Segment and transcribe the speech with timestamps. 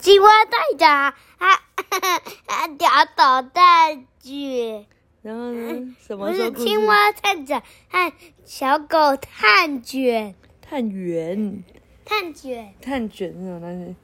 [0.02, 4.86] 青蛙探长，他他掉捣蛋卷。
[5.22, 5.94] 然后呢？
[6.00, 6.50] 什么时候？
[6.50, 8.12] 不是青蛙探长和
[8.44, 10.34] 小狗探卷。
[10.62, 11.62] 探员。
[12.06, 12.72] 探卷。
[12.80, 13.94] 探卷是什么东西？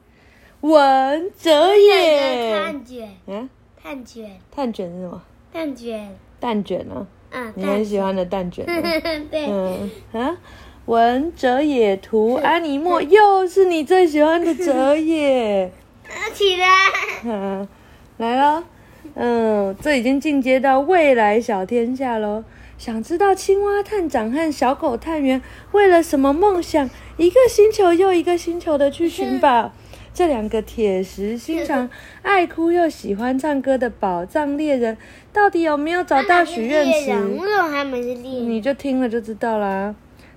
[0.61, 2.55] 文哲也。
[2.63, 3.17] 探卷。
[3.27, 3.49] 嗯。
[3.83, 4.39] 探卷。
[4.51, 5.23] 探卷是什么？
[5.51, 6.19] 蛋卷。
[6.39, 7.07] 蛋卷啊。
[7.31, 7.53] 嗯。
[7.57, 8.67] 你很喜欢的蛋卷。
[9.31, 9.47] 对。
[9.47, 10.37] 嗯啊。
[10.85, 15.73] 文哲野图 安尼莫，又是你最喜欢的哲也。
[16.32, 16.66] 起来。
[17.25, 17.68] 嗯，
[18.18, 18.64] 来了。
[19.14, 22.44] 嗯，这已经进阶到未来小天下喽。
[22.76, 25.40] 想知道青蛙探长和小狗探员
[25.72, 29.72] 为了什么梦想，一个星球又一个星球的去寻宝？
[30.12, 31.89] 这两个铁石心肠、
[32.23, 34.98] 爱哭又喜欢唱歌的宝藏猎人，
[35.33, 36.91] 到底有没有找到许愿池？
[36.91, 38.50] 为什么他们是猎人？
[38.50, 39.95] 你就听了就知道啦。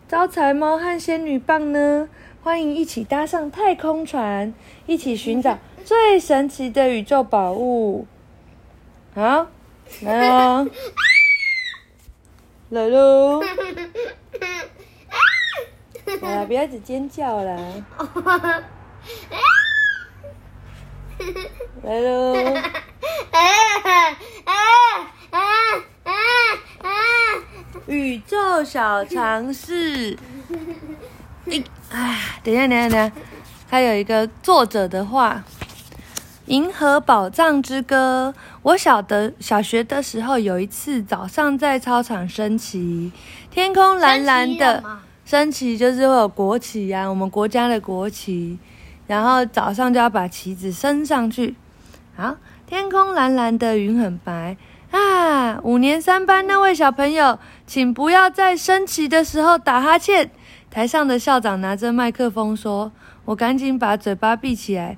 [0.08, 2.08] 招财猫和仙女棒呢？
[2.42, 4.54] 欢迎一起搭上太空船，
[4.86, 8.08] 一起寻找最神奇的宇宙宝物。
[9.14, 9.48] 好，
[10.02, 10.66] 来啊！
[12.70, 13.42] 来喽！
[16.22, 17.84] 好了，不要一直尖叫了。
[21.84, 22.36] 来喽！
[27.88, 30.18] 宇宙小常识。
[31.92, 33.12] 哎，等一下，等一下，等一下，
[33.70, 35.44] 还有一个作者的话。
[36.46, 38.34] 银河宝藏之歌。
[38.64, 43.12] 我小的小学的时候，有一次早上在操场升旗，
[43.52, 44.84] 天空蓝蓝的，
[45.26, 48.58] 升旗就是会有国旗呀、啊，我们国家的国旗。
[49.06, 51.56] 然后早上就要把旗子升上去。
[52.16, 54.58] 好，天空蓝蓝的，云很白
[54.90, 55.60] 啊。
[55.62, 60.32] 五年三班那位小朋友，请不要在升旗的时候打哈欠。
[60.72, 62.92] 台上的校长拿着麦克风说
[63.26, 64.98] ：“我赶紧把嘴巴闭起来。”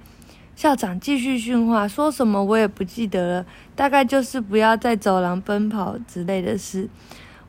[0.53, 6.89] 校长继续训话，说什么我也不记得了，大概就是不要在走廊奔跑之类的事。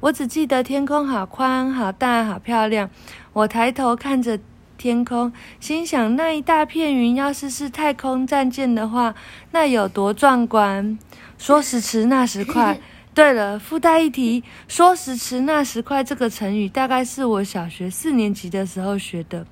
[0.00, 2.88] 我只记得天空好宽、好大、好漂亮。
[3.32, 4.38] 我抬头看着
[4.78, 9.14] 天空，心想那一大片云，要是是太空战舰的话，
[9.50, 10.96] 那有多壮观？
[11.36, 12.78] 说时迟，那时快。
[13.14, 19.46] 对了，附带一提，“说时迟，那时快”这个成语大概是我小学四年级的时候学的。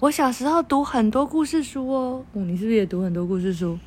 [0.00, 3.78] 我小时候读很多故事书哦，哦，你是不是也读很多故事书？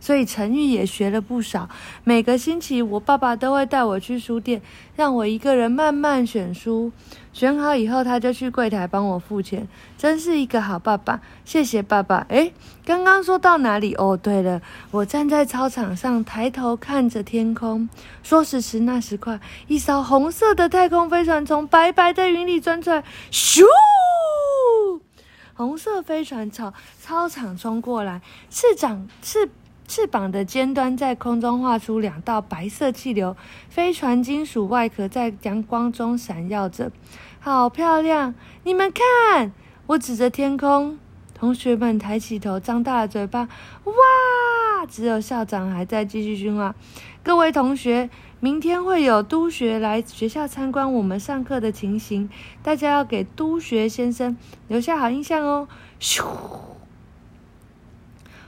[0.00, 1.70] 所以成语也学了不少。
[2.04, 4.60] 每个星期，我爸爸都会带我去书店，
[4.94, 6.92] 让我一个人慢慢选书。
[7.34, 9.66] 选好以后，他就去柜台帮我付钱，
[9.98, 11.20] 真是一个好爸爸。
[11.44, 12.24] 谢谢爸爸。
[12.28, 12.54] 诶，
[12.86, 13.92] 刚刚说到哪里？
[13.96, 14.62] 哦，对了，
[14.92, 17.88] 我站在操场上，抬头看着天空。
[18.22, 23.02] 说时迟，那时快，一艘红色的太空飞船从白白的云里钻出来，
[23.32, 23.64] 咻！
[25.54, 29.50] 红色飞船朝操场冲过来，翅膀翅。
[29.86, 33.36] 翅膀的尖端在空中画出两道白色气流，
[33.68, 36.90] 飞船金属外壳在阳光中闪耀着，
[37.38, 38.34] 好漂亮！
[38.62, 39.52] 你们看，
[39.86, 40.98] 我指着天空，
[41.34, 43.48] 同学们抬起头，张大了嘴巴，
[43.84, 43.94] 哇！
[44.88, 46.74] 只有校长还在继续训话。
[47.22, 52.28] 各位同学，明天会有督学来学校参观我们上课的情形，
[52.62, 54.36] 大家要给督学先生
[54.68, 55.68] 留下好印象哦。
[55.98, 56.22] 咻！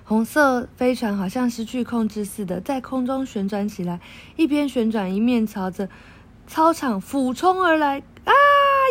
[0.09, 3.99] 红色飞船好像失去控制似的，在空中旋转起来，
[4.37, 5.89] 一边旋转一面朝着
[6.47, 7.99] 操场俯冲而来。
[7.99, 8.33] 啊！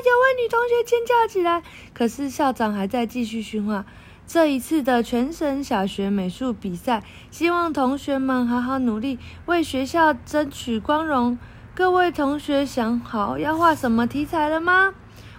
[0.05, 1.63] 有位女同学尖叫起来。
[1.93, 3.85] 可是校长还在继续训话。
[4.27, 7.01] 这一次的全省小学美术比赛，
[7.31, 11.37] 希望同学们好好努力，为学校争取光荣。
[11.73, 14.93] 各位同学想好要画什么题材了吗？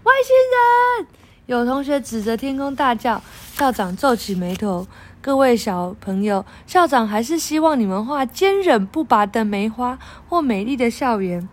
[0.05, 1.09] 外星人！
[1.45, 3.21] 有同学指着天空大叫。
[3.53, 4.87] 校长皱起眉头。
[5.27, 9.99] 各位小朋友，校长还是希望你们画坚韧不拔的梅花
[10.29, 11.49] 或美丽的校园。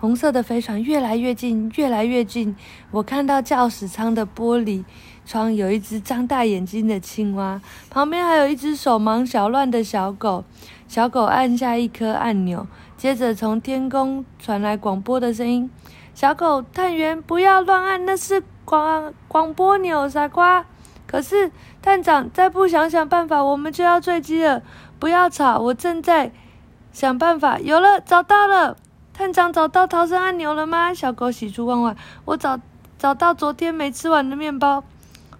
[0.00, 2.56] 红色的飞船越来越近，越来越近。
[2.90, 4.82] 我看到教室舱的玻璃
[5.24, 10.42] 窗有一只张大眼睛的青蛙，旁边还有一只手忙脚乱的小狗。
[10.88, 15.70] 小狗按下一颗按钮，接着从天空传来广播的声音
[16.16, 20.66] ：“小狗探员，不要乱按，那是广广播钮，傻瓜。”
[21.06, 24.62] 可是，探长再不想想办法，我们就要坠机了！
[24.98, 26.32] 不要吵，我正在
[26.92, 27.58] 想办法。
[27.58, 28.76] 有了，找到了！
[29.12, 30.92] 探长找到逃生按钮了吗？
[30.92, 31.96] 小狗喜出望外。
[32.24, 32.58] 我找
[32.98, 34.82] 找到昨天没吃完的面包。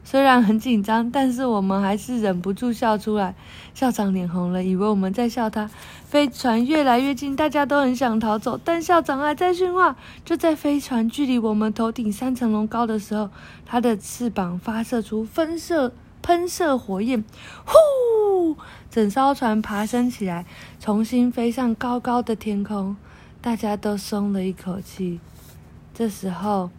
[0.05, 3.34] 虽然很紧张，但是我们还是忍不住笑出来。
[3.72, 5.70] 校长脸红了，以为我们在笑他。
[6.14, 9.96] 飞船越来越近，大家都很想逃走，但校长还在训话。
[10.25, 13.31] 就在飞船距离我们头顶三层楼高的时候，
[13.66, 17.25] 它的翅膀发射出喷射喷射火焰，
[17.66, 18.56] 呼！
[18.88, 20.46] 整艘船爬升起来，
[20.78, 22.96] 重新飞上高高的天空。
[23.43, 25.19] 大家都松了一口气。
[25.93, 26.70] 这时候，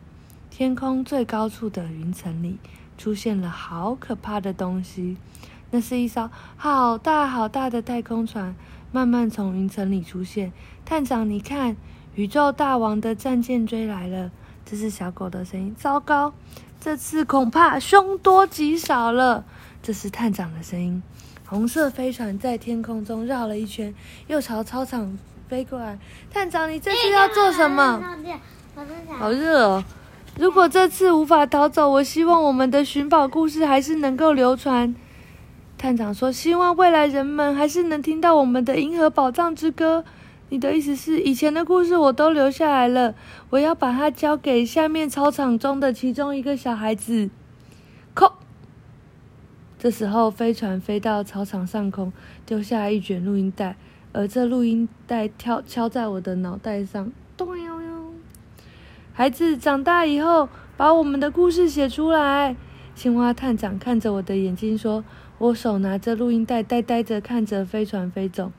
[0.50, 2.58] 天空最高处的云层里
[2.98, 5.18] 出现了好可怕的东西。
[5.72, 8.56] 那是一艘好大好大的太空船，
[8.96, 10.54] 慢慢从云层里出现。
[10.86, 11.76] 探长，你看，
[12.14, 14.32] 宇宙大王的战舰追来了。
[14.66, 15.76] 这是小狗的声音。
[15.78, 16.34] 糟糕，
[16.80, 19.44] 这次恐怕凶多吉少了。
[19.84, 21.04] 这是探长的声音。
[21.46, 23.94] 红色飞船在天空中绕了一圈，
[24.28, 25.20] 又朝操场
[25.50, 26.00] 飞过来。
[26.32, 28.02] 探长，你这次要做什么？
[29.20, 29.84] 好热哦！
[30.40, 34.96] 如果这次无法逃走，我希望我们的寻宝故事还是能够流传。
[35.78, 40.04] 探长说：“希望未来人们还是能听到我们的《银河宝藏之歌》。”
[40.50, 43.16] 你的意思是，以前的故事我都留下来了，
[43.50, 47.30] 我要把它交给下面操场中的其中一个小孩子。
[48.14, 48.32] 扣。
[49.80, 52.14] 这时候，飞船飞到操场上空，
[52.46, 53.76] 丢下一卷录音带，
[54.14, 58.14] 而这录音带跳敲在我的脑袋上，咚呦呦。
[59.14, 62.56] 孩子长大以后，把我们的故事写出来。
[62.94, 65.04] 青蛙探长看着我的眼睛说。
[65.38, 68.52] 我手拿着录音带，呆呆地看着飞船飞走。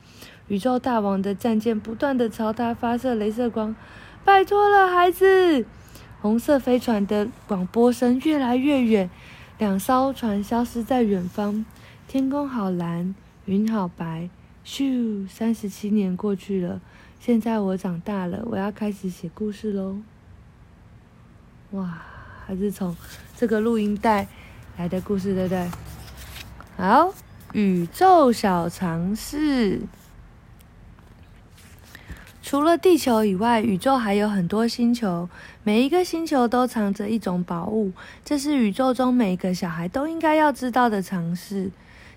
[0.47, 3.75] 宇宙大王的战舰不断地朝他发射镭射光。
[4.23, 5.65] 拜托了，孩子！
[6.21, 9.09] 红色飞船的广播声越来越远，
[9.57, 11.65] 两艘船消失在远方。
[12.07, 13.15] 天空好蓝，
[13.45, 14.29] 云好白。
[14.65, 15.27] 咻！
[15.27, 16.81] 三十七年过去了，
[17.19, 19.97] 现在我长大了，我要开始写故事喽。
[21.71, 22.01] 哇，
[22.45, 22.95] 还是从
[23.35, 24.27] 这个录音带
[24.77, 25.69] 来的故事，对不对？
[26.77, 27.11] 好，
[27.53, 29.81] 宇宙小常识。
[32.43, 35.27] 除了地球以外，宇宙还有很多星球，
[35.63, 37.91] 每一个星球都藏着一种宝物，
[38.23, 41.71] 这是宇宙中每一个小孩都应该要知道的常识。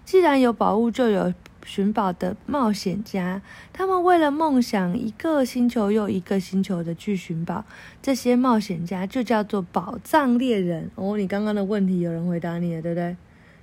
[0.04, 1.32] 既然有宝物，就有
[1.64, 3.40] 寻宝的冒险家，
[3.72, 7.64] 他们为了梦想，一个星球又一个星球的去寻宝，
[8.02, 10.90] 这些冒险家就叫做宝藏猎人。
[10.96, 13.16] 哦，你刚刚的问题有人回答你了，对不对？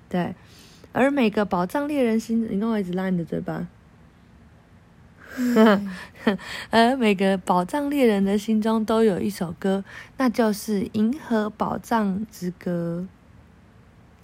[0.09, 0.33] 对。
[0.93, 3.67] 而每个宝藏猎人心，你跟我一直拉你的嘴巴。
[6.71, 9.83] 而每个宝藏猎人的心中都有一首歌，
[10.17, 13.05] 那就是《银河宝藏之歌》，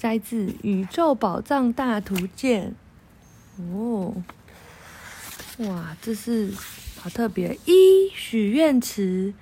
[0.01, 2.74] 摘自《宇宙宝藏大图鉴》。
[3.75, 4.15] 哦，
[5.60, 6.51] 哇，这是
[6.98, 7.60] 好特别！
[7.65, 9.36] 一许愿池，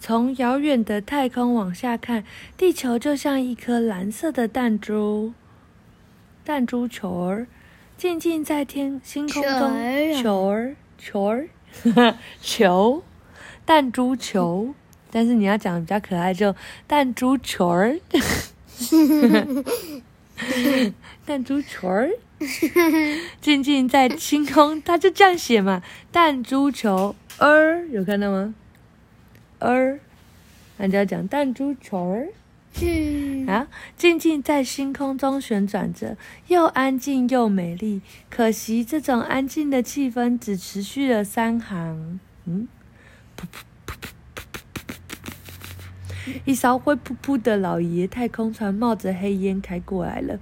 [0.00, 2.24] 从遥远的太空往下看，
[2.56, 5.34] 地球就像一颗蓝色的弹珠。
[6.48, 7.46] 弹珠球儿，
[7.98, 10.22] 静静在天星空中。
[10.22, 11.46] 球儿，球儿，
[12.40, 13.02] 球，
[13.66, 14.74] 弹珠球。
[15.10, 16.56] 但是你要讲的比较可爱，就
[16.86, 18.00] 弹珠球儿。
[21.26, 22.10] 弹珠球儿，
[23.42, 25.82] 静静在星空，他就这样写嘛。
[26.10, 28.54] 弹珠球儿，有看到吗？
[29.58, 30.00] 儿，
[30.78, 32.28] 那就要讲弹珠球儿。
[33.48, 33.66] 啊
[33.96, 36.16] 静静在星空中旋转着
[36.48, 42.20] 又安静又美丽可惜这种安静的气氛只持续了三行。
[42.44, 42.68] 嗯？
[46.44, 50.38] 一艘灰扑扑的老爷太空船冒着黑烟开过来了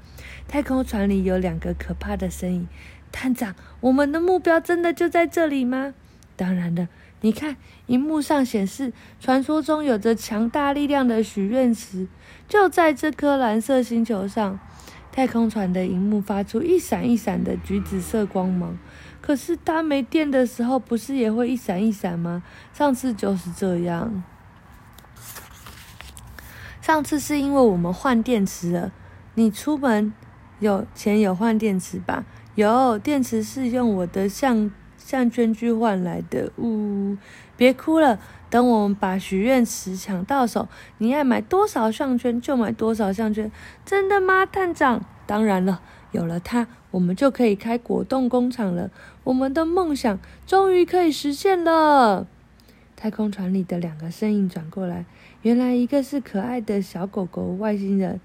[0.49, 2.69] 太空船里有两个可怕的身影
[3.13, 5.95] 探长我们的目标真的就在这里吗
[6.35, 6.89] 当然了
[7.23, 7.57] 你看，
[7.87, 12.07] 荧幕上显示，传说中有着强大力量的许愿池，
[12.49, 14.59] 就在这颗蓝色星球上。
[15.11, 18.79] 太空船的荧幕发出一闪一闪的橘紫色光芒。
[19.23, 22.43] 可是它没电的时候，不是也会一闪一闪吗？
[22.75, 24.23] 上次就是这样。
[26.83, 28.93] 上次是因为我们换电池了。
[29.35, 30.13] 你出门
[30.61, 32.25] 有钱有换电池吧？
[32.55, 34.71] 有，电池是用我的相。
[35.07, 37.17] 项圈去换来的，呜、
[37.57, 38.19] 别哭了，
[38.51, 43.49] 等我们把许愿池抢到手，你爱买多少项圈就买多少项圈。
[43.85, 45.05] 真的吗，探长？
[45.25, 48.91] 当然了，有了它，我们就可以开果冻工厂了。
[49.23, 52.27] 我们的梦想终于可以实现了。
[52.97, 55.05] 太空船里的两个身影转过来，
[55.43, 58.21] 原来一个是可爱的小狗狗外星人，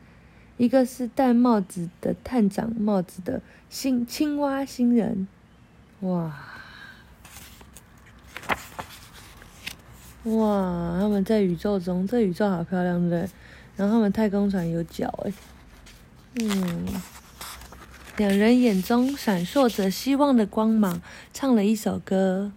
[0.57, 5.27] 一个是戴帽子的探长帽子的新青蛙星人。
[5.99, 6.33] 哇！
[10.23, 13.29] 哇，他们在宇宙中，这宇宙好漂亮，对不对？
[13.75, 15.33] 然后他们太空船有脚，哎，
[16.39, 16.87] 嗯，
[18.17, 21.01] 两人眼中闪烁着希望的光芒，
[21.33, 22.51] 唱了一首歌。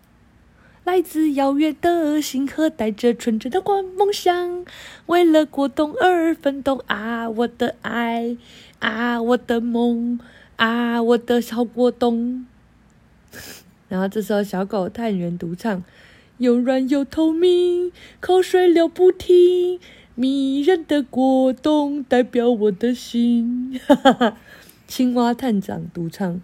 [0.84, 4.66] 来自遥远的星河，带着纯真的光梦想，
[5.06, 7.30] 为了果冻而奋斗啊！
[7.30, 8.36] 我的爱
[8.80, 10.20] 啊，我的梦
[10.56, 12.44] 啊，我的小果冻。
[13.94, 15.84] 然后这时候，小狗探员独唱：
[16.38, 19.78] 又软又透明，口水流不停，
[20.16, 23.80] 迷人的果冻代表我的心。
[23.86, 24.36] 哈哈哈。
[24.88, 26.42] 青蛙探长独唱：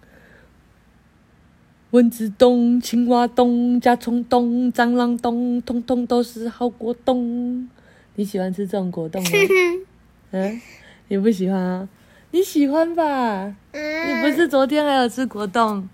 [1.89, 7.67] 蚊子洞、青蛙洞、甲虫洞、蟑螂洞，通通都是好果冻。
[8.15, 9.29] 你喜欢吃这种果冻吗？
[10.31, 10.61] 嗯，
[11.09, 11.89] 你不喜欢啊？
[12.31, 13.53] 你喜欢吧？
[13.73, 15.89] 你不是昨天还有吃果冻？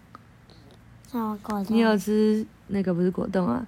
[1.12, 1.76] 什么果冻？
[1.76, 3.66] 你有吃那个不是果冻啊？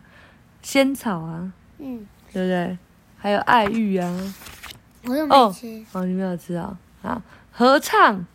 [0.61, 1.51] 仙草啊？
[1.77, 2.77] 嗯，对不对？
[3.17, 4.33] 还有爱玉啊？
[5.05, 5.85] 我又没吃。
[5.93, 6.77] 哦，你没有吃啊？
[7.01, 8.25] 啊，合唱，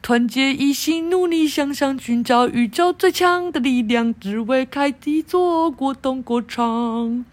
[0.00, 7.24] 团结一心，努力向上，寻找宇宙最强的力量，只为开一座果冻果场。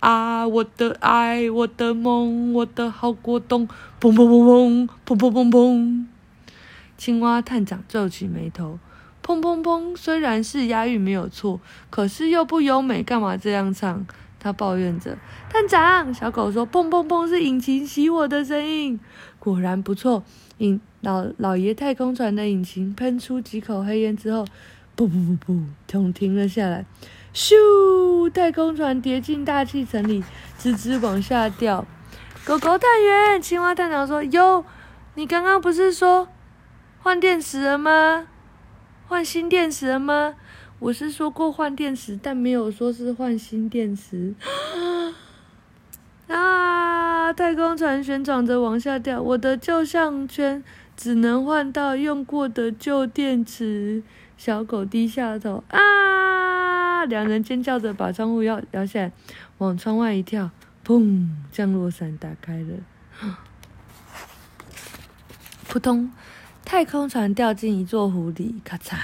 [0.00, 3.66] 啊，我的爱，我的梦，我的好果冻，
[4.00, 6.06] 砰砰砰砰，砰砰砰砰。
[6.98, 8.78] 青蛙探长皱起眉头，
[9.24, 14.06] 砰砰砰，虽然是押韵没有错，可是又不优美，干嘛这样唱？
[14.38, 15.16] 他抱怨着。
[15.48, 19.00] 探长，小狗说，砰砰砰是引擎熄火的声音，
[19.38, 20.22] 果然不错。
[20.58, 24.44] 引老老爷太空船的引擎喷出几口黑烟之后，
[24.94, 26.84] 噗噗噗噗，停停了下来。
[27.32, 28.30] 咻！
[28.30, 30.22] 太空船跌进大气层里，
[30.60, 31.86] 吱吱往下掉。
[32.44, 34.64] 狗狗探员，青蛙探长说：“哟，
[35.14, 36.28] 你刚刚不是说
[37.02, 38.26] 换电池了吗？
[39.08, 40.34] 换新电池了吗？
[40.80, 44.34] 我是说过换电池，但没有说是换新电池。
[46.28, 47.32] ”啊！
[47.32, 50.62] 太空船旋转着往下掉，我的旧项圈
[50.96, 54.02] 只能换到用过的旧电池。
[54.36, 57.04] 小狗低下头啊！
[57.04, 59.12] 两人尖叫着把窗户摇摇下来，
[59.58, 60.50] 往窗外一跳，
[60.84, 61.28] 砰！
[61.52, 62.74] 降落伞打开了，
[65.68, 66.10] 扑通！
[66.64, 68.96] 太空船掉进一座湖里，咔嚓！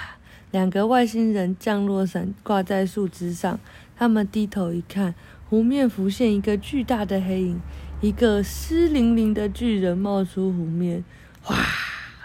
[0.51, 3.61] 两个外星人降落伞挂在树枝上，
[3.97, 5.15] 他们低头一看，
[5.49, 7.61] 湖面浮现一个巨大的黑影，
[8.01, 11.05] 一个湿淋淋的巨人冒出湖面，
[11.43, 11.57] 哗！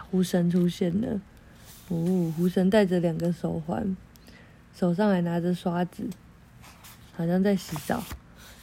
[0.10, 1.20] 湖神出现了，
[1.90, 3.96] 哦，湖神戴着两个手环。
[4.74, 6.10] 手上还拿着刷子，
[7.16, 8.02] 好像在洗澡。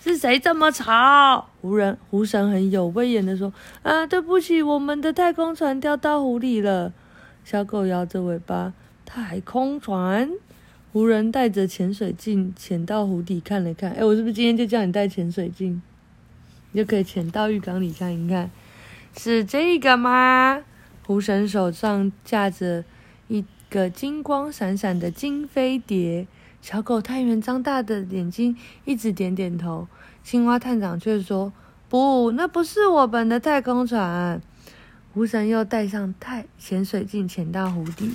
[0.03, 1.49] 是谁这么吵？
[1.61, 3.53] 湖人湖神很有威严的说
[3.85, 6.93] ：“啊，对不起，我们的太空船掉到湖里了。”
[7.45, 8.73] 小狗摇着尾巴。
[9.05, 10.31] 太空船？
[10.93, 13.93] 湖人带着潜水镜潜到湖底看了看。
[13.93, 15.81] 哎，我是不是今天就叫你带潜水镜？
[16.73, 18.51] 你就可以潜到浴缸里看一看。
[19.17, 20.63] 是这个吗？
[21.07, 22.85] 湖神手上架着
[23.29, 23.45] 一。
[23.73, 26.27] 个金光闪闪的金飞碟，
[26.63, 29.89] 小狗探员张大的眼睛，一直点点头。
[30.23, 31.53] 青蛙探长却说
[31.91, 34.41] ：“不，那不是我们的太空船。”
[35.13, 38.13] 湖神又带上太潜水镜潜到湖底。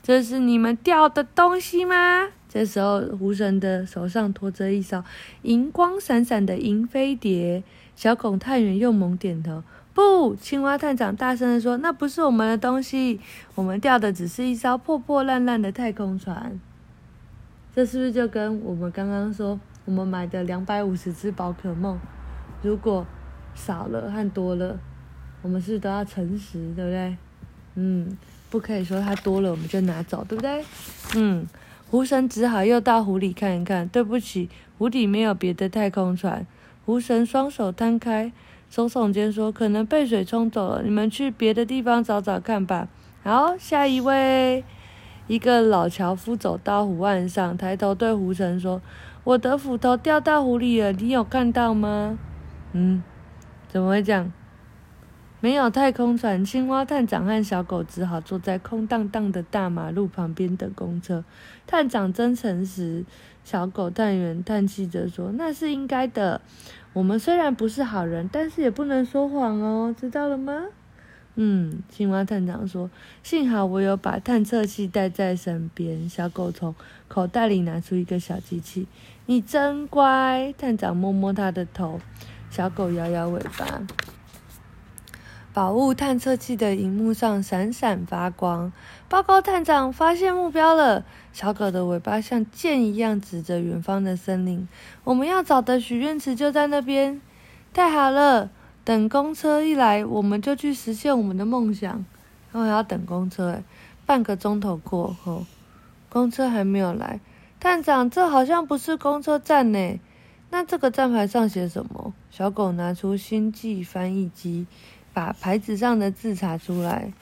[0.00, 2.28] 这是你们掉的东西吗？
[2.48, 5.04] 这时候，湖神的手上托着一艘
[5.42, 7.64] 银光闪闪的银飞碟。
[7.96, 9.64] 小狗探员又猛点头。
[9.92, 13.18] 不，青蛙探长大声地说：“那不是我们的东西，
[13.56, 16.58] 我们掉的只是一艘破破烂烂的太空船。”
[17.74, 21.98] 这是不是就跟我们刚刚说，我们买的两百五十只宝可梦，
[22.62, 23.06] 如果
[23.54, 24.78] 少了和多了，
[25.42, 27.16] 我们是都要诚实，对不对？
[27.76, 28.18] 嗯，
[28.50, 30.64] 不可以说它多了我们就拿走，对不对？
[31.16, 31.46] 嗯，
[31.90, 33.86] 湖神只好又到湖里看一看。
[33.88, 36.46] 对不起，湖底没有别的太空船。
[36.84, 38.32] 湖神双手摊开。
[38.72, 42.86] 耸耸肩说：“可能被水冲走了，你们去别的地方找找看吧。”
[43.24, 44.62] 好，下一位，
[45.30, 48.82] 一个老樵夫走到湖岸上，抬头对湖神说
[49.22, 52.18] ：“我的斧头掉到湖里了，你有看到吗？”
[52.74, 53.00] 嗯，
[53.68, 54.32] 怎么会这样？
[55.38, 61.22] 没有太空船，青蛙探长和小狗只好坐在空荡荡的大马路旁边等公车。
[61.64, 63.04] 探长真诚实，
[63.44, 66.40] 小狗探员叹气着说：“那是应该的。”
[66.92, 70.64] 我们虽然不是好人，但是也不能说谎哦，知道了吗？
[71.36, 72.90] 嗯，青蛙探长说
[73.22, 76.74] ：“幸好我有把探测器带在身边。”小狗从
[77.08, 78.86] 口袋里拿出一个小机器
[79.26, 82.00] ，“你真乖。”探长摸摸它的头，
[82.50, 83.86] 小狗摇摇尾巴。
[85.52, 88.72] 宝物探测器的荧幕上闪闪发光。
[89.08, 91.04] 报告探长，发现目标了！
[91.32, 94.68] 小狗的尾巴像箭一样指着远方的森林。
[95.04, 97.20] 我们要找的许愿池就在那边。
[97.72, 98.50] 太好了！
[98.84, 102.04] 等公车一来，我们就去实现我们的梦想。
[102.52, 103.62] 然后还要等公车，诶，
[104.06, 105.44] 半个钟头过后，
[106.08, 107.20] 公车还没有来。
[107.60, 110.00] 探长，这好像不是公车站呢。
[110.50, 112.12] 那这个站牌上写什么？
[112.30, 114.66] 小狗拿出星际翻译机。
[115.12, 117.12] 把牌子上的字查出来。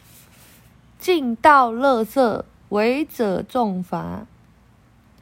[0.99, 4.27] 尽倒垃圾，违者重罚。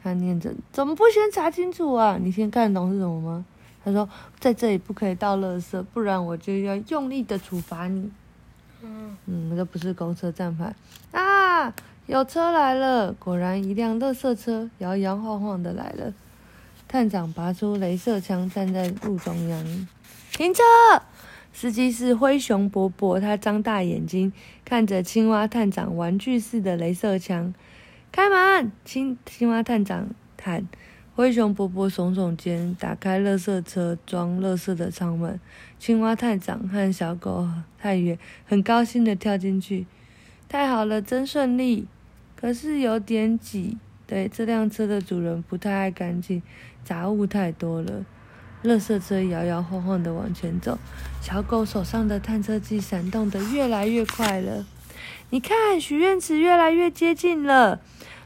[0.03, 2.17] 他念着，怎么不先查清楚啊？
[2.21, 3.45] 你先看懂是什么吗？
[3.87, 8.11] 他说，在这里不可以倒垃圾，不然我就要用力的处罚你。
[8.83, 10.75] 嗯嗯，这不是公车站牌
[11.11, 11.73] 啊！
[12.05, 16.13] 有车来了，果然一辆垃圾车摇摇晃晃的来了。
[16.87, 19.87] 探长拔出镭射枪，站在路中央，
[20.31, 20.61] 停车！
[21.53, 24.31] 司机是灰熊伯伯，他张大眼睛
[24.63, 27.53] 看着青蛙探长玩具似的镭射枪。
[28.11, 28.71] 开门！
[28.85, 30.09] 青青蛙探长
[30.41, 30.67] 喊。
[31.17, 35.39] 灰熊伯伯耸耸肩，打开垃圾车装垃圾的舱门。
[35.79, 39.87] 青蛙探长和小狗探员很高兴地跳进去。
[40.47, 41.87] 太好了，真顺利。
[42.39, 43.79] 可是有点挤。
[44.05, 46.43] 对，这辆车的主人不太爱干净，
[46.83, 48.05] 杂物太多了。
[48.63, 50.77] 垃圾车摇摇晃晃地往前走，
[51.19, 54.63] 小狗手上的探测器闪动得越来越快了。
[55.31, 57.81] 你看，许愿池越来越接近了。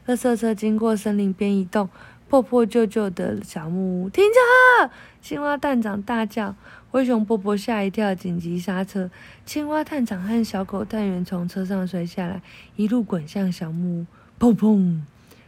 [0.08, 1.88] 垃圾车经过森林边移动。
[2.32, 4.90] 破破旧旧的小木屋，停车！
[5.22, 6.56] 青蛙探长大叫。
[6.90, 9.12] 灰熊伯伯吓一跳，紧急刹车。
[9.46, 12.42] 青蛙探长和小狗探员从车上摔下来，
[12.78, 14.06] 一路滚向小木屋。
[14.40, 15.02] 砰砰！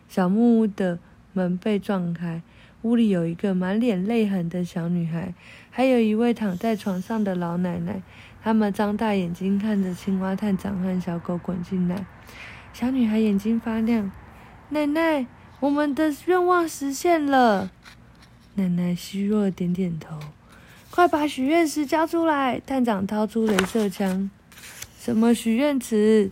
[0.10, 1.00] 小木屋的
[1.32, 2.42] 门被撞开，
[2.82, 5.34] 屋里有一个满脸泪痕的小女孩，
[5.72, 8.02] 还有一位躺在床上的老奶奶。
[8.44, 12.06] 他们张大眼睛看着青蛙探长和小狗滚进来。
[12.74, 14.12] 小女孩眼睛发亮，
[14.68, 15.26] 奶奶。
[15.64, 17.72] 我们的愿望实现了，
[18.56, 20.20] 奶奶虚弱点点头。
[20.92, 22.60] 快把许愿石交出来！
[22.60, 24.30] 探长掏出镭射枪。
[25.00, 26.32] 什么许愿池？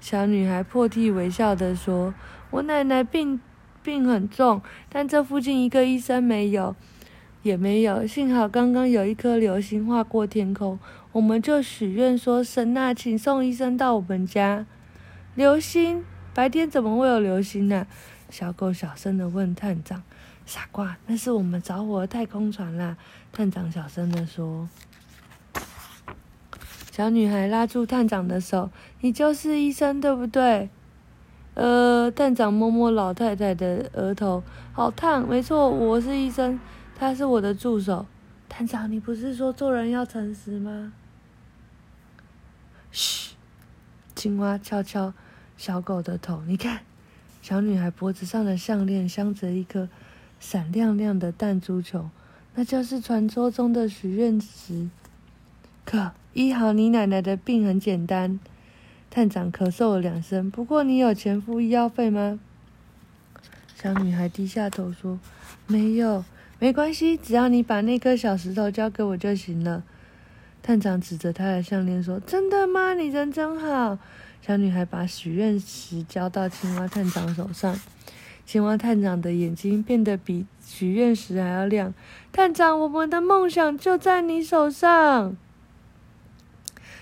[0.00, 2.14] 小女孩破涕为笑地说
[2.48, 3.38] ：“我奶奶病
[3.82, 6.74] 病很重，但这附近一个医生没有，
[7.42, 8.06] 也没有。
[8.06, 10.78] 幸好刚刚有一颗流星划过天空，
[11.12, 14.64] 我们就许愿说：神啊，请送医生到我们家。
[15.34, 16.02] 流星。”
[16.34, 17.86] 白天怎么会有流星呢？
[18.28, 20.02] 小狗小声地问探长
[20.44, 22.96] ：“傻瓜，那是我们着火的太空船啦。”
[23.32, 24.68] 探长小声地说。
[26.90, 28.70] 小女孩拉住探长的手
[29.00, 30.70] ：“你就是医生，对不对？”
[31.54, 34.42] 呃，探长摸摸老太太的额头
[34.74, 35.22] ：“好烫。
[35.30, 36.58] ”“没错，我是医生，
[36.98, 38.06] 他是我的助手。
[38.50, 40.92] ”“探长，你不是说做人要诚实吗
[42.90, 43.36] ？”“嘘。”
[44.16, 45.12] 青蛙悄悄。
[45.56, 46.80] 小狗的头，你看，
[47.42, 49.88] 小女孩脖子上的项链镶着一颗
[50.40, 52.10] 闪亮亮的弹珠球，
[52.54, 54.88] 那就是传说中的许愿石。
[55.84, 58.38] 可医好你奶奶的病很简单。
[59.10, 62.40] 探长咳嗽了两声，不过你有钱付医药费吗？
[63.76, 65.20] 小女孩低下头说
[65.68, 66.24] ：“没有，
[66.58, 69.84] 没关系，只要你把那颗小石头交给我就行了。”
[70.64, 72.94] 探长指着她的项链说：“真的吗？
[72.94, 73.98] 你人真好。”
[74.46, 77.80] 小女孩把许愿石交到青蛙探长手上，
[78.44, 81.94] 青蛙探长的眼睛变得比许愿石还要亮。
[82.30, 85.34] 探长，我们的梦想就在你手上。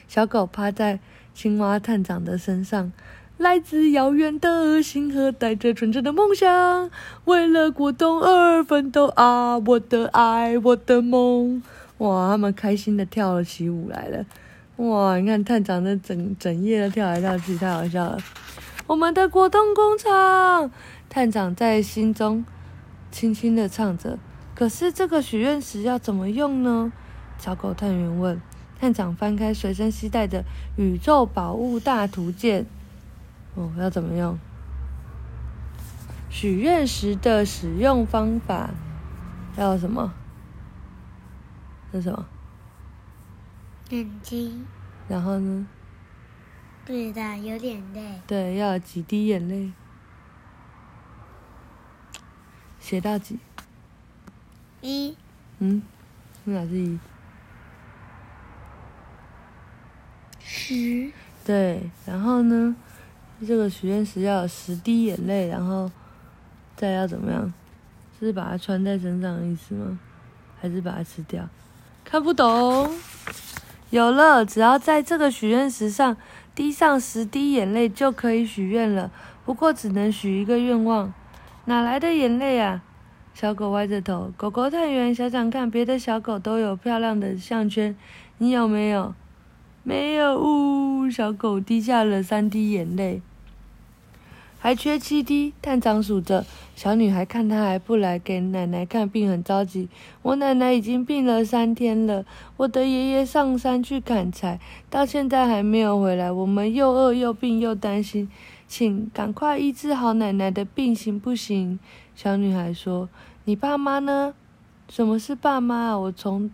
[0.06, 1.00] 小狗趴在
[1.34, 2.92] 青蛙探长的身上，
[3.38, 6.88] 来自遥远的星河，带着纯真的梦想，
[7.24, 9.58] 为了果冻而奋斗啊！
[9.58, 11.60] 我的爱，我的梦，
[11.98, 12.28] 哇！
[12.28, 14.24] 他们开心的跳了起舞来了。
[14.76, 15.18] 哇！
[15.18, 18.18] 你看探长那整整夜的跳来跳去，太好笑了。
[18.86, 20.70] 我们的果冻工厂，
[21.08, 22.44] 探长在心中
[23.10, 24.18] 轻轻的唱着。
[24.54, 26.92] 可是这个许愿石要怎么用呢？
[27.38, 28.40] 小狗探员问。
[28.80, 30.44] 探长翻开随身携带的
[30.76, 32.66] 宇宙宝物大图鉴。
[33.54, 34.36] 哦，要怎么用？
[36.28, 38.70] 许愿石的使用方法
[39.56, 40.12] 要什么？
[41.92, 42.26] 是什么？
[43.92, 44.66] 眼睛，
[45.06, 45.66] 然后呢？
[46.86, 48.20] 不知道，有点累。
[48.26, 49.70] 对，要有几滴眼泪，
[52.80, 53.38] 写到几？
[54.80, 55.14] 一。
[55.58, 55.82] 嗯，
[56.44, 56.98] 哪是一？
[60.40, 61.12] 十。
[61.44, 62.74] 对，然后呢？
[63.46, 65.90] 这个许愿石要有十滴眼泪，然后
[66.76, 67.52] 再要怎么样？
[68.18, 69.98] 是把它穿在身上的意思吗？
[70.58, 71.46] 还是把它吃掉？
[72.02, 72.90] 看不懂。
[73.92, 76.16] 有了，只要在这个许愿石上
[76.54, 79.10] 滴上十滴眼泪就可以许愿了。
[79.44, 81.12] 不过只能许一个愿望。
[81.66, 82.80] 哪来的眼泪啊？
[83.34, 84.32] 小狗歪着头。
[84.34, 87.94] 狗狗探员，想想看，别的小狗都有漂亮的项圈，
[88.38, 89.14] 你有没有？
[89.82, 90.40] 没有。
[90.40, 93.20] 呜，小狗滴下了三滴眼泪。
[94.62, 95.52] 还缺七滴。
[95.60, 96.46] 探长数着，
[96.76, 99.88] 小女孩看他还不来给奶奶看病，很着急。
[100.22, 102.24] 我奶奶已经病了三天了，
[102.56, 106.30] 我的爷爷上山去砍柴，到现在还没有回来。
[106.30, 108.30] 我们又饿又病又担心，
[108.68, 111.80] 请赶快医治好奶奶的病，行不行？
[112.14, 113.08] 小女孩说
[113.46, 114.32] ：“你爸妈呢？
[114.88, 115.98] 什么是爸妈啊？
[115.98, 116.48] 我从……”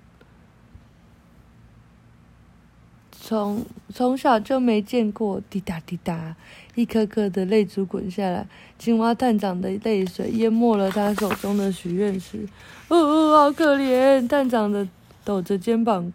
[3.21, 6.37] 从从小就没见过，滴答滴答，
[6.75, 8.47] 一颗颗的泪珠滚下来。
[8.79, 12.49] 青蛙探长的泪水淹没了他手中的许愿石。
[12.89, 14.27] 哦哦，好可怜！
[14.27, 14.87] 探长的
[15.25, 16.13] 抖着肩膀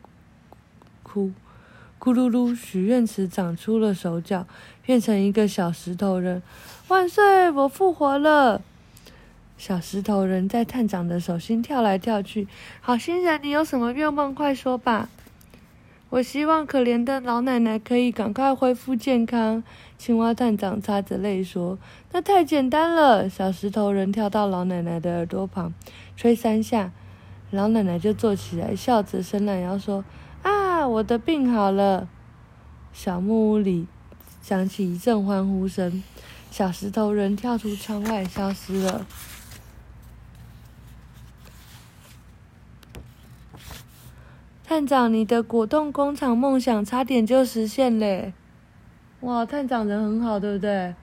[1.03, 1.31] 哭，
[1.99, 4.47] 咕噜噜，许愿池长出了手脚，
[4.83, 6.41] 变成一个小石头人。
[6.87, 7.51] 万岁！
[7.51, 8.61] 我复活了！
[9.57, 12.47] 小石头人在探长的手心跳来跳去。
[12.81, 14.33] 好心人，你有什么愿望？
[14.33, 15.09] 快说吧！
[16.13, 19.63] 我希望可怜的老奶奶可以赶快恢复健康。
[19.97, 21.79] 青蛙探长擦着泪说
[22.13, 25.73] ：“那太简单了。”小石头人跳到老奶奶的耳朵旁，
[26.15, 26.91] 吹三下，
[27.49, 30.05] 老奶奶就坐起来，笑着伸懒腰说
[30.43, 32.07] ：“啊，我的病好了！”
[32.93, 33.87] 小木屋里
[34.39, 36.03] 响起一阵欢呼声，
[36.51, 39.07] 小石头人跳出窗外，消失了。
[44.73, 48.33] 探长，你的果冻工厂梦想差点就实现嘞！
[49.19, 50.95] 哇，探长人很好，对不对？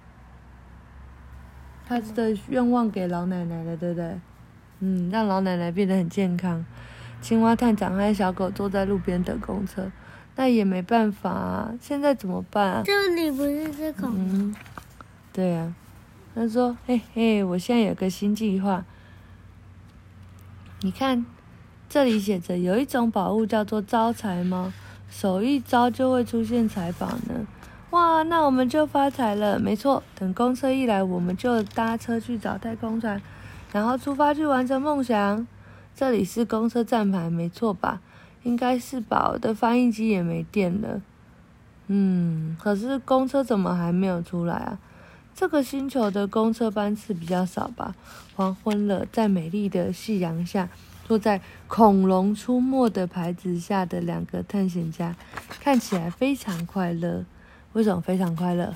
[1.86, 4.18] 他的愿望给老奶奶了，对不对？
[4.80, 6.66] 嗯，让老奶奶变得很健康。
[7.20, 9.92] 青蛙探长和小狗坐在路边等公车，
[10.34, 12.82] 那也没办法啊，现在怎么办啊？
[12.84, 14.10] 这里不是这孔？
[14.16, 14.52] 嗯，
[15.32, 15.74] 对呀、啊。
[16.34, 18.84] 他说：“嘿嘿，我现在有个新计划，
[20.80, 21.24] 你看。”
[21.90, 24.72] 这里写着有一种宝物叫做招财猫，
[25.10, 27.44] 手一招就会出现财宝呢。
[27.90, 29.58] 哇，那我们就发财了。
[29.58, 33.20] 没错，等公车一来，我们就搭车去找太空船，
[33.72, 35.44] 然后出发去完成梦想。
[35.96, 38.00] 这里是公车站牌，没错吧？
[38.44, 39.30] 应该是吧。
[39.32, 41.02] 我的翻译机也没电了。
[41.88, 44.78] 嗯，可是公车怎么还没有出来啊？
[45.34, 47.96] 这个星球的公车班次比较少吧？
[48.36, 50.68] 黄昏了，在美丽的夕阳下。
[51.10, 55.12] 坐在恐龙出没的牌子下的两个探险家，
[55.58, 57.24] 看起来非常快乐。
[57.72, 58.72] 为什么非常快乐？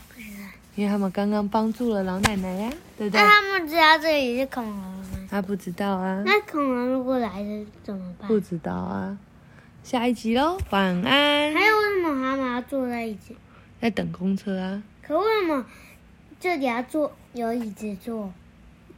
[0.74, 3.22] 因为他们刚刚帮助了老奶奶呀，对不对？
[3.22, 5.04] 那他们知道这里是恐龙吗？
[5.30, 6.24] 他不知道啊。
[6.26, 8.26] 那恐龙如果来了怎么办？
[8.26, 9.16] 不知道啊。
[9.84, 11.54] 下一集喽，晚安。
[11.54, 13.36] 还有为什么蛤蟆要坐在一起？
[13.80, 14.82] 在等公车啊。
[15.06, 15.64] 可为什么
[16.40, 18.32] 这里要坐有椅子坐？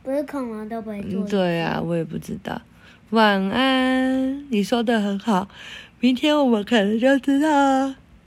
[0.02, 1.22] 不是恐龙都不会坐。
[1.28, 2.58] 对啊，我也不知道。
[3.10, 5.48] 晚安，你说的很好，
[6.00, 7.94] 明天我们可能就知道。